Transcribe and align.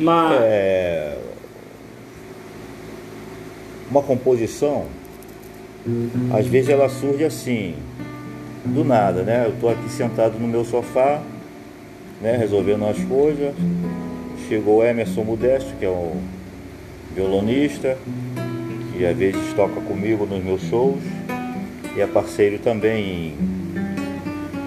Mas 0.00 0.40
É, 0.40 1.18
uma 3.90 4.02
composição, 4.02 4.86
às 6.32 6.46
vezes 6.46 6.70
ela 6.70 6.88
surge 6.88 7.24
assim, 7.24 7.74
do 8.64 8.84
nada, 8.84 9.22
né? 9.22 9.44
Eu 9.46 9.54
tô 9.60 9.68
aqui 9.68 9.88
sentado 9.90 10.38
no 10.38 10.46
meu 10.46 10.64
sofá, 10.64 11.20
né, 12.20 12.36
resolvendo 12.36 12.86
as 12.86 13.02
coisas. 13.04 13.54
Chegou 14.48 14.84
Emerson 14.84 15.24
Modesto, 15.24 15.72
que 15.78 15.84
é 15.84 15.90
um 15.90 16.20
violonista, 17.14 17.96
que 18.92 19.04
às 19.04 19.16
vezes 19.16 19.52
toca 19.54 19.80
comigo 19.80 20.26
nos 20.26 20.42
meus 20.42 20.62
shows 20.62 21.00
e 21.96 22.00
é 22.00 22.06
parceiro 22.06 22.58
também 22.58 23.34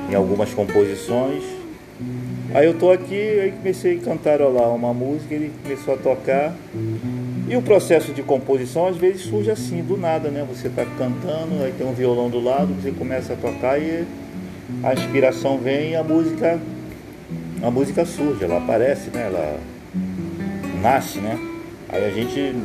em, 0.09 0.11
em 0.11 0.15
algumas 0.15 0.53
composições. 0.53 1.43
Aí 2.53 2.67
eu 2.67 2.75
tô 2.75 2.91
aqui, 2.91 3.15
aí 3.15 3.51
comecei 3.51 3.97
a 3.97 3.99
cantarolar 3.99 4.69
uma 4.69 4.93
música, 4.93 5.33
ele 5.33 5.51
começou 5.63 5.95
a 5.95 5.97
tocar. 5.97 6.53
E 7.49 7.57
o 7.57 7.63
processo 7.63 8.13
de 8.13 8.21
composição 8.21 8.87
às 8.87 8.95
vezes 8.95 9.23
surge 9.23 9.49
assim, 9.49 9.81
do 9.81 9.97
nada, 9.97 10.29
né? 10.29 10.45
Você 10.47 10.69
tá 10.69 10.85
cantando, 10.85 11.63
aí 11.63 11.73
tem 11.75 11.85
um 11.85 11.93
violão 11.93 12.29
do 12.29 12.39
lado, 12.39 12.73
você 12.79 12.91
começa 12.91 13.33
a 13.33 13.35
tocar 13.35 13.79
e 13.79 14.05
a 14.83 14.93
inspiração 14.93 15.57
vem 15.57 15.91
e 15.91 15.95
a 15.95 16.03
música, 16.03 16.59
a 17.61 17.71
música 17.71 18.05
surge, 18.05 18.43
ela 18.43 18.57
aparece, 18.57 19.09
né? 19.09 19.25
Ela 19.25 19.57
nasce, 20.79 21.17
né? 21.17 21.39
Aí 21.89 22.05
a 22.05 22.11
gente 22.11 22.55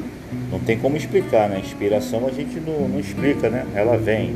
não 0.53 0.61
tem 0.61 0.79
como 0.79 0.99
explicar, 0.99 1.49
né? 1.49 1.57
A 1.57 1.61
inspiração 1.61 2.27
a 2.27 2.31
gente 2.31 2.61
não, 2.61 2.89
não 2.89 3.01
explica, 3.01 3.49
né? 3.49 3.67
Ela 3.75 3.97
vem. 3.97 4.35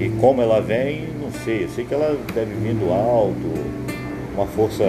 E 0.00 0.08
como 0.18 0.40
ela 0.40 0.60
vem, 0.60 1.08
não 1.20 1.30
sei. 1.44 1.64
Eu 1.64 1.68
sei 1.68 1.84
que 1.84 1.92
ela 1.92 2.18
deve 2.34 2.54
vir 2.54 2.74
do 2.74 2.90
alto, 2.90 3.85
uma 4.36 4.46
força 4.46 4.84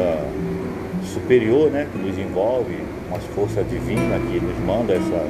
superior, 1.14 1.72
né? 1.72 1.88
Que 1.92 1.98
nos 1.98 2.18
envolve, 2.18 2.76
uma 3.08 3.20
força 3.20 3.64
divina 3.64 4.20
que 4.20 4.40
nos 4.40 4.58
manda 4.66 4.94
essa, 4.94 5.26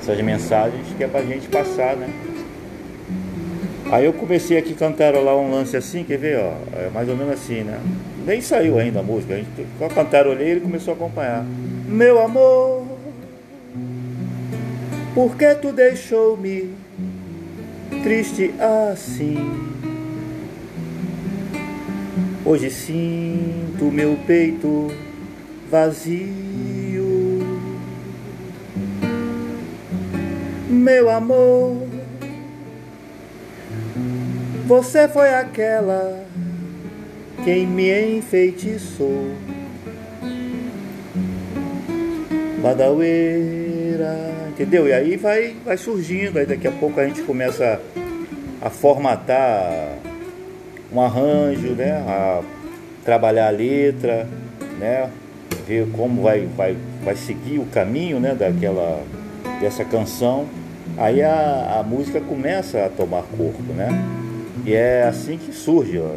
essas 0.00 0.20
mensagens 0.22 0.86
que 0.96 1.02
é 1.02 1.08
pra 1.08 1.22
gente 1.22 1.48
passar, 1.48 1.96
né? 1.96 2.08
Aí 3.90 4.04
eu 4.04 4.12
comecei 4.12 4.58
aqui 4.58 4.74
a 4.74 4.76
cantarolar 4.76 5.34
um 5.36 5.50
lance 5.50 5.74
assim, 5.74 6.04
quer 6.04 6.18
ver, 6.18 6.38
ó, 6.38 6.52
é 6.78 6.90
mais 6.92 7.08
ou 7.08 7.16
menos 7.16 7.32
assim, 7.32 7.62
né? 7.62 7.80
Nem 8.26 8.42
saiu 8.42 8.78
ainda 8.78 9.00
a 9.00 9.02
música, 9.02 9.32
a 9.32 9.38
gente 9.38 9.48
só 9.78 9.88
cantarolei 9.88 10.48
e 10.48 10.50
ele 10.50 10.60
começou 10.60 10.92
a 10.92 10.96
acompanhar. 10.96 11.46
Meu 11.86 12.20
amor, 12.20 12.84
por 15.14 15.34
que 15.36 15.54
tu 15.54 15.72
deixou-me 15.72 16.70
triste 18.02 18.54
assim? 18.92 19.77
Hoje 22.50 22.70
sinto 22.70 23.92
meu 23.92 24.16
peito 24.26 24.90
vazio. 25.70 26.26
Meu 30.66 31.10
amor, 31.10 31.86
você 34.66 35.06
foi 35.08 35.28
aquela 35.28 36.24
quem 37.44 37.66
me 37.66 38.16
enfeitiçou. 38.16 39.30
Badaueira, 42.62 44.32
entendeu? 44.48 44.88
E 44.88 44.94
aí 44.94 45.18
vai, 45.18 45.54
vai 45.66 45.76
surgindo, 45.76 46.38
aí 46.38 46.46
daqui 46.46 46.66
a 46.66 46.72
pouco 46.72 46.98
a 46.98 47.06
gente 47.06 47.20
começa 47.24 47.78
a 48.62 48.70
formatar 48.70 49.98
um 50.92 51.00
arranjo, 51.00 51.68
né? 51.74 51.92
A 52.06 52.42
trabalhar 53.04 53.48
a 53.48 53.50
letra, 53.50 54.26
né? 54.78 55.10
Ver 55.66 55.88
como 55.92 56.22
vai, 56.22 56.46
vai, 56.56 56.76
vai 57.04 57.16
seguir 57.16 57.58
o 57.58 57.66
caminho, 57.66 58.18
né? 58.20 58.34
Daquela, 58.34 59.02
dessa 59.60 59.84
canção. 59.84 60.46
Aí 60.96 61.22
a, 61.22 61.78
a 61.80 61.82
música 61.82 62.20
começa 62.20 62.84
a 62.84 62.88
tomar 62.88 63.22
corpo, 63.36 63.72
né? 63.74 63.88
E 64.64 64.74
é 64.74 65.04
assim 65.04 65.38
que 65.38 65.52
surge, 65.52 65.98
ó, 65.98 66.10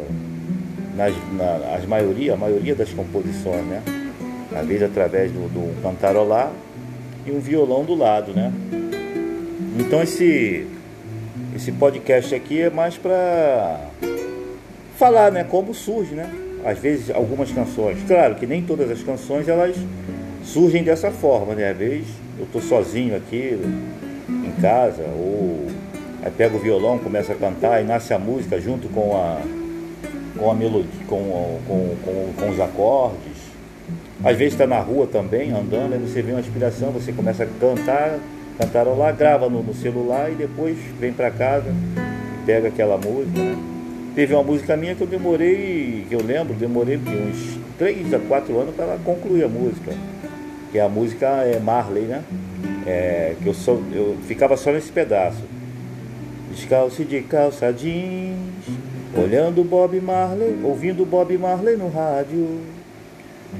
nas, 0.96 1.14
na, 1.32 1.76
as 1.76 1.86
maioria, 1.86 2.34
a 2.34 2.36
maioria 2.36 2.74
das 2.74 2.90
composições, 2.90 3.64
né? 3.64 3.82
Às 4.54 4.66
vezes 4.66 4.82
através 4.82 5.30
do, 5.30 5.48
do 5.48 5.82
cantarolar 5.82 6.50
e 7.26 7.30
um 7.30 7.40
violão 7.40 7.84
do 7.84 7.94
lado, 7.94 8.32
né? 8.32 8.52
Então 9.78 10.02
esse 10.02 10.66
esse 11.54 11.70
podcast 11.72 12.34
aqui 12.34 12.62
é 12.62 12.70
mais 12.70 12.96
para 12.96 13.80
falar, 15.02 15.32
né, 15.32 15.42
como 15.42 15.74
surge, 15.74 16.14
né? 16.14 16.30
Às 16.64 16.78
vezes 16.78 17.10
algumas 17.10 17.50
canções, 17.50 17.98
claro 18.06 18.36
que 18.36 18.46
nem 18.46 18.62
todas 18.62 18.88
as 18.88 19.02
canções 19.02 19.48
elas 19.48 19.74
surgem 20.44 20.84
dessa 20.84 21.10
forma, 21.10 21.56
né? 21.56 21.70
Às 21.70 21.76
vezes 21.76 22.06
eu 22.38 22.46
tô 22.52 22.60
sozinho 22.60 23.16
aqui 23.16 23.58
em 24.28 24.62
casa 24.62 25.02
ou 25.02 25.66
aí 26.24 26.30
pego 26.30 26.56
o 26.56 26.60
violão, 26.60 27.00
começa 27.00 27.32
a 27.32 27.34
cantar 27.34 27.82
e 27.82 27.84
nasce 27.84 28.14
a 28.14 28.18
música 28.18 28.60
junto 28.60 28.88
com 28.90 29.16
a 29.16 29.40
com 30.38 30.50
a 30.52 30.54
melodia, 30.54 30.88
com, 31.08 31.58
com, 31.66 31.96
com, 32.04 32.32
com 32.38 32.50
os 32.50 32.60
acordes. 32.60 33.42
Às 34.22 34.36
vezes 34.36 34.54
está 34.54 34.68
na 34.68 34.78
rua 34.78 35.08
também, 35.08 35.50
andando, 35.50 35.94
aí 35.94 35.98
você 35.98 36.22
vê 36.22 36.30
uma 36.30 36.40
inspiração, 36.40 36.92
você 36.92 37.12
começa 37.12 37.42
a 37.42 37.46
cantar, 37.58 38.20
cantarolar, 38.56 39.16
grava 39.16 39.50
no, 39.50 39.64
no 39.64 39.74
celular 39.74 40.30
e 40.30 40.36
depois 40.36 40.78
vem 41.00 41.12
para 41.12 41.28
casa 41.28 41.66
e 41.68 42.46
pega 42.46 42.68
aquela 42.68 42.96
música, 42.96 43.40
né? 43.40 43.81
Teve 44.14 44.34
uma 44.34 44.42
música 44.42 44.76
minha 44.76 44.94
que 44.94 45.00
eu 45.00 45.06
demorei, 45.06 46.04
que 46.06 46.14
eu 46.14 46.22
lembro, 46.22 46.52
demorei 46.52 46.98
uns 46.98 47.58
3 47.78 48.12
a 48.12 48.18
4 48.18 48.60
anos 48.60 48.74
para 48.74 48.98
concluir 49.02 49.44
a 49.44 49.48
música. 49.48 49.92
Que 50.70 50.78
a 50.78 50.88
música 50.88 51.26
é 51.26 51.58
Marley, 51.58 52.04
né? 52.04 52.22
É, 52.86 53.34
que 53.42 53.46
eu, 53.46 53.54
só, 53.54 53.78
eu 53.92 54.16
ficava 54.26 54.54
só 54.56 54.70
nesse 54.70 54.92
pedaço. 54.92 55.42
Descalço 56.50 57.04
de 57.04 57.22
calça 57.22 57.72
jeans, 57.72 58.36
olhando 59.16 59.64
Bob 59.64 59.98
Marley, 59.98 60.58
ouvindo 60.62 61.06
Bob 61.06 61.36
Marley 61.38 61.78
no 61.78 61.88
rádio. 61.88 62.60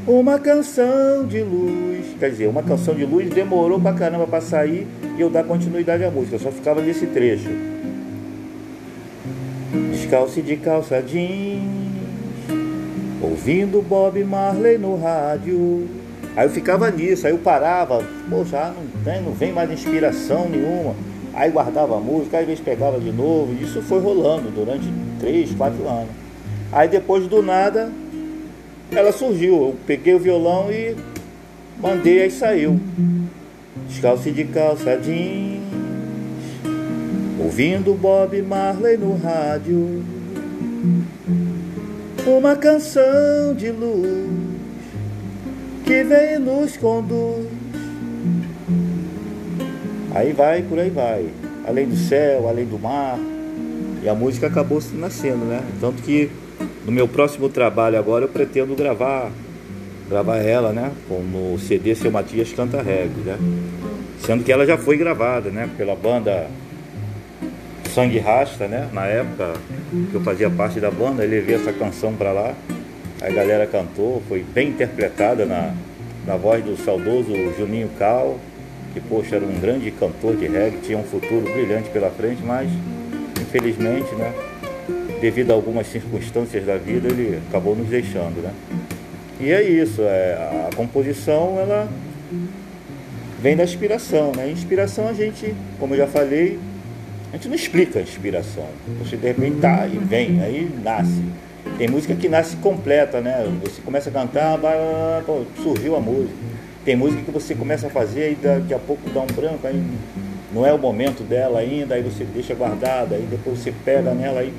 Uma 0.06 0.38
canção 0.38 1.26
de 1.26 1.42
luz. 1.42 2.14
Quer 2.18 2.30
dizer, 2.30 2.48
uma 2.48 2.62
canção 2.62 2.94
de 2.94 3.06
luz 3.06 3.30
demorou 3.30 3.80
pra 3.80 3.94
caramba 3.94 4.26
pra 4.26 4.42
sair 4.42 4.86
e 5.16 5.20
eu 5.20 5.30
dar 5.30 5.44
continuidade 5.44 6.04
à 6.04 6.10
música. 6.10 6.36
Eu 6.36 6.40
só 6.40 6.50
ficava 6.50 6.82
nesse 6.82 7.06
trecho. 7.06 7.48
Descalço 9.72 10.42
de 10.42 10.56
calça 10.58 11.00
jeans, 11.00 11.62
ouvindo 13.22 13.80
Bob 13.80 14.22
Marley 14.22 14.76
no 14.76 14.96
rádio. 14.96 15.88
Aí 16.36 16.46
eu 16.46 16.50
ficava 16.50 16.90
nisso, 16.90 17.26
aí 17.26 17.32
eu 17.32 17.38
parava, 17.38 18.04
pô, 18.28 18.44
já 18.44 18.70
não, 18.70 19.02
tem, 19.02 19.22
não 19.22 19.32
vem 19.32 19.50
mais 19.50 19.70
inspiração 19.70 20.46
nenhuma. 20.46 20.94
Aí 21.32 21.50
guardava 21.50 21.96
a 21.96 22.00
música, 22.00 22.38
às 22.38 22.46
vezes 22.46 22.62
pegava 22.62 23.00
de 23.00 23.10
novo. 23.10 23.54
Isso 23.62 23.80
foi 23.80 23.98
rolando 23.98 24.50
durante 24.50 24.86
três, 25.18 25.54
quatro 25.54 25.88
anos. 25.88 26.10
Aí 26.70 26.88
depois 26.88 27.26
do 27.26 27.42
nada, 27.42 27.90
ela 28.90 29.10
surgiu. 29.10 29.54
Eu 29.54 29.76
peguei 29.86 30.14
o 30.14 30.18
violão 30.18 30.70
e 30.70 30.94
mandei, 31.80 32.24
aí 32.24 32.30
saiu. 32.30 32.78
Descalço 33.88 34.30
de 34.30 34.44
calça 34.44 34.98
jeans, 34.98 35.62
ouvindo 37.42 37.94
Bob 37.94 38.40
Marley 38.40 38.96
no 38.96 39.16
rádio. 39.16 40.02
Uma 42.24 42.54
canção 42.54 43.54
de 43.56 43.70
luz 43.72 44.30
que 45.84 46.04
vem 46.04 46.34
e 46.34 46.38
nos 46.38 46.76
conduz. 46.76 47.46
Aí 50.14 50.32
vai, 50.32 50.62
por 50.62 50.78
aí 50.78 50.90
vai. 50.90 51.26
Além 51.66 51.88
do 51.88 51.96
céu, 51.96 52.48
além 52.48 52.64
do 52.64 52.78
mar. 52.78 53.18
E 54.02 54.08
a 54.08 54.14
música 54.14 54.46
acabou 54.46 54.80
se 54.80 54.94
nascendo, 54.94 55.44
né? 55.44 55.62
Tanto 55.80 56.02
que 56.02 56.30
no 56.86 56.92
meu 56.92 57.08
próximo 57.08 57.48
trabalho 57.48 57.98
agora 57.98 58.24
eu 58.24 58.28
pretendo 58.28 58.74
gravar 58.74 59.30
gravar 60.08 60.36
ela, 60.38 60.72
né? 60.72 60.92
No 61.08 61.58
CD 61.58 61.94
Seu 61.94 62.10
Matias 62.10 62.52
Canta 62.52 62.82
Reggae, 62.82 63.20
né? 63.24 63.38
Sendo 64.20 64.44
que 64.44 64.52
ela 64.52 64.66
já 64.66 64.76
foi 64.76 64.96
gravada, 64.96 65.50
né? 65.50 65.68
Pela 65.76 65.96
banda 65.96 66.48
Sangue 67.92 68.18
Rasta, 68.18 68.66
né? 68.66 68.88
Na 68.92 69.06
época 69.06 69.52
que 70.10 70.14
eu 70.14 70.20
fazia 70.22 70.48
parte 70.48 70.80
da 70.80 70.90
banda, 70.90 71.22
eu 71.24 71.28
levei 71.28 71.56
essa 71.56 71.72
canção 71.72 72.14
pra 72.14 72.32
lá. 72.32 72.54
A 73.20 73.30
galera 73.30 73.66
cantou, 73.66 74.22
foi 74.28 74.42
bem 74.42 74.70
interpretada 74.70 75.44
na, 75.44 75.74
na 76.26 76.36
voz 76.36 76.64
do 76.64 76.76
saudoso 76.76 77.32
Juninho 77.56 77.90
Cal, 77.98 78.38
que 78.94 79.00
poxa 79.00 79.36
era 79.36 79.44
um 79.44 79.60
grande 79.60 79.90
cantor 79.90 80.36
de 80.36 80.46
reggae, 80.46 80.78
tinha 80.82 80.98
um 80.98 81.04
futuro 81.04 81.42
brilhante 81.42 81.90
pela 81.90 82.10
frente, 82.10 82.42
mas 82.42 82.70
infelizmente, 83.40 84.14
né? 84.14 84.32
Devido 85.20 85.50
a 85.50 85.54
algumas 85.54 85.86
circunstâncias 85.86 86.64
da 86.64 86.76
vida, 86.78 87.08
ele 87.08 87.40
acabou 87.48 87.76
nos 87.76 87.88
deixando, 87.88 88.42
né? 88.42 88.52
E 89.38 89.50
é 89.52 89.62
isso, 89.62 90.00
é, 90.02 90.68
a 90.70 90.74
composição 90.74 91.58
ela 91.60 91.88
vem 93.40 93.54
da 93.54 93.64
inspiração, 93.64 94.32
né? 94.34 94.50
Inspiração 94.50 95.06
a 95.08 95.12
gente, 95.12 95.54
como 95.78 95.94
eu 95.94 95.98
já 95.98 96.06
falei, 96.06 96.58
a 97.32 97.36
gente 97.36 97.48
não 97.48 97.54
explica 97.54 97.98
a 97.98 98.02
inspiração. 98.02 98.66
Você 98.98 99.16
de 99.16 99.26
repente 99.26 99.56
tá 99.56 99.86
e 99.86 99.96
vem, 99.96 100.42
aí 100.42 100.70
nasce. 100.84 101.22
Tem 101.78 101.88
música 101.88 102.14
que 102.14 102.28
nasce 102.28 102.56
completa, 102.56 103.22
né? 103.22 103.50
Você 103.64 103.80
começa 103.80 104.10
a 104.10 104.12
cantar, 104.12 104.58
surgiu 105.62 105.96
a 105.96 106.00
música. 106.00 106.34
Tem 106.84 106.94
música 106.94 107.22
que 107.22 107.30
você 107.30 107.54
começa 107.54 107.86
a 107.86 107.90
fazer 107.90 108.32
e 108.32 108.34
daqui 108.34 108.74
a 108.74 108.78
pouco 108.78 109.08
dá 109.08 109.20
um 109.20 109.26
branco, 109.26 109.66
aí 109.66 109.82
não 110.52 110.66
é 110.66 110.74
o 110.74 110.78
momento 110.78 111.22
dela 111.22 111.60
ainda, 111.60 111.94
aí 111.94 112.02
você 112.02 112.24
deixa 112.24 112.54
guardada, 112.54 113.14
aí 113.14 113.26
depois 113.30 113.60
você 113.60 113.72
pega 113.82 114.12
nela 114.12 114.42
e 114.44 114.52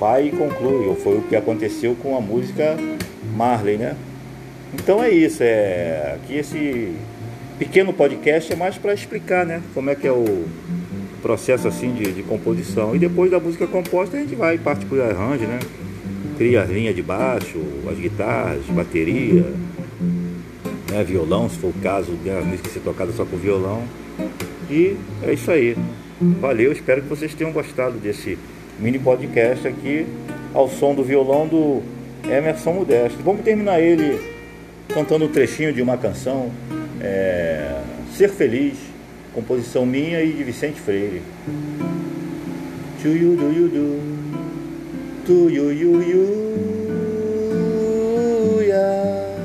vai 0.00 0.26
e 0.26 0.30
conclui. 0.30 0.86
Ou 0.88 0.96
foi 0.96 1.18
o 1.18 1.22
que 1.22 1.36
aconteceu 1.36 1.94
com 2.02 2.16
a 2.16 2.20
música 2.20 2.76
Marley, 3.36 3.76
né? 3.76 3.94
Então 4.74 5.00
é 5.04 5.10
isso, 5.10 5.40
é 5.40 6.16
aqui 6.16 6.34
esse 6.34 6.96
pequeno 7.60 7.92
podcast 7.92 8.52
é 8.52 8.56
mais 8.56 8.76
para 8.76 8.92
explicar, 8.92 9.46
né? 9.46 9.62
Como 9.72 9.88
é 9.88 9.94
que 9.94 10.06
é 10.06 10.12
o 10.12 10.46
processo 11.26 11.66
assim 11.66 11.92
de, 11.92 12.12
de, 12.12 12.22
composição. 12.22 12.94
E 12.94 13.00
depois 13.00 13.32
da 13.32 13.40
música 13.40 13.66
composta 13.66 14.16
a 14.16 14.20
gente 14.20 14.36
vai 14.36 14.56
parte 14.58 14.86
para 14.86 14.98
o 14.98 15.02
arranjo, 15.02 15.44
né? 15.44 15.58
Cria 16.38 16.62
as 16.62 16.70
linhas 16.70 16.94
de 16.94 17.02
baixo, 17.02 17.58
as 17.90 17.98
guitarras, 17.98 18.64
bateria, 18.66 19.44
né? 20.88 21.02
violão, 21.02 21.50
se 21.50 21.56
for 21.56 21.70
o 21.70 21.82
caso, 21.82 22.12
né? 22.24 22.38
a 22.38 22.44
música 22.44 22.68
ser 22.68 22.78
tocada 22.78 23.10
só 23.10 23.24
com 23.24 23.36
violão. 23.36 23.82
E 24.70 24.96
é 25.24 25.32
isso 25.32 25.50
aí. 25.50 25.76
Valeu, 26.40 26.70
espero 26.70 27.02
que 27.02 27.08
vocês 27.08 27.34
tenham 27.34 27.52
gostado 27.52 27.98
desse 27.98 28.38
mini 28.78 28.98
podcast 29.00 29.66
aqui 29.66 30.06
ao 30.54 30.68
som 30.68 30.94
do 30.94 31.02
violão 31.02 31.48
do 31.48 31.82
Emerson 32.24 32.72
Modesto. 32.72 33.18
Vamos 33.24 33.42
terminar 33.42 33.80
ele 33.80 34.16
cantando 34.94 35.24
um 35.24 35.28
trechinho 35.28 35.72
de 35.72 35.82
uma 35.82 35.96
canção, 35.96 36.52
é, 37.00 37.80
Ser 38.14 38.30
Feliz, 38.30 38.76
composição 39.36 39.84
minha 39.84 40.22
e 40.22 40.32
de 40.32 40.42
Vicente 40.42 40.80
Freire. 40.80 41.22
You, 43.04 43.36
yeah. 48.62 49.36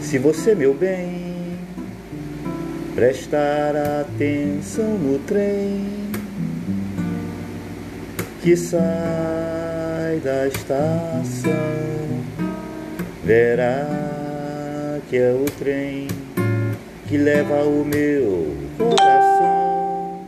Se 0.00 0.18
você, 0.18 0.54
meu 0.54 0.74
bem, 0.74 1.58
prestar 2.94 3.74
atenção 3.74 4.98
no 4.98 5.18
trem 5.20 5.86
que 8.42 8.54
sai 8.54 10.20
da 10.22 10.46
estação, 10.46 11.50
verá 13.24 15.00
que 15.08 15.16
é 15.16 15.32
o 15.32 15.46
trem 15.58 16.27
que 17.08 17.16
leva 17.16 17.62
o 17.62 17.84
meu 17.84 18.54
coração. 18.76 20.26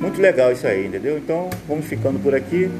Muito 0.00 0.20
legal 0.20 0.52
isso 0.52 0.66
aí, 0.66 0.86
entendeu? 0.86 1.18
Então 1.18 1.50
vamos 1.66 1.86
ficando 1.86 2.18
por 2.22 2.34
aqui. 2.34 2.70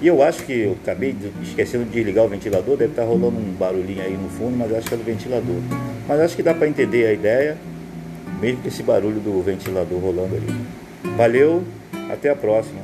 E 0.00 0.06
eu 0.06 0.22
acho 0.22 0.44
que 0.44 0.52
eu 0.52 0.76
acabei 0.82 1.16
esquecendo 1.42 1.84
de 1.86 1.90
desligar 1.90 2.24
o 2.24 2.28
ventilador, 2.28 2.76
deve 2.76 2.92
estar 2.92 3.04
rolando 3.04 3.38
um 3.38 3.52
barulhinho 3.58 4.02
aí 4.02 4.16
no 4.16 4.28
fundo, 4.28 4.56
mas 4.56 4.72
acho 4.72 4.86
que 4.86 4.94
é 4.94 4.96
do 4.96 5.02
ventilador. 5.02 5.56
Mas 6.06 6.20
acho 6.20 6.36
que 6.36 6.42
dá 6.42 6.54
para 6.54 6.68
entender 6.68 7.06
a 7.06 7.12
ideia 7.12 7.56
mesmo 8.40 8.62
com 8.62 8.68
esse 8.68 8.82
barulho 8.82 9.18
do 9.18 9.42
ventilador 9.42 9.98
rolando 9.98 10.36
ali. 10.36 10.54
Valeu, 11.16 11.64
até 12.10 12.30
a 12.30 12.36
próxima. 12.36 12.80